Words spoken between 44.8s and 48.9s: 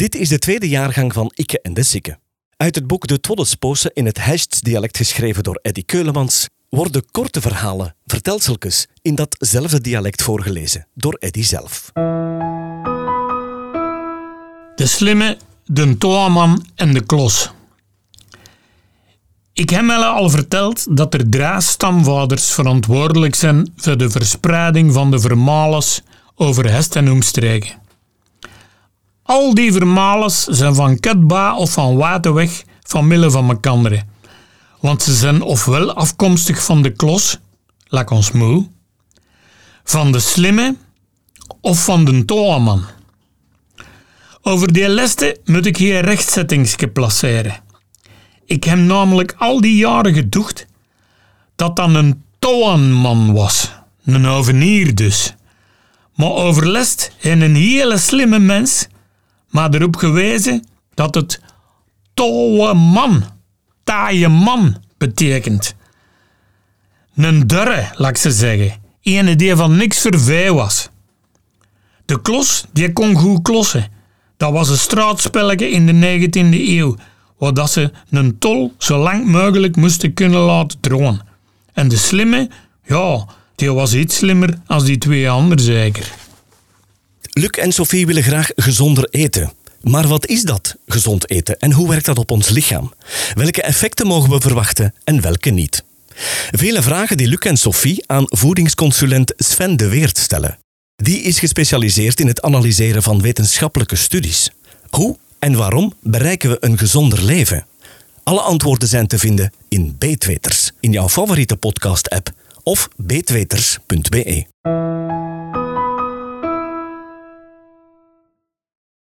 lesten moet ik hier rechtzettingske placeren. Ik heb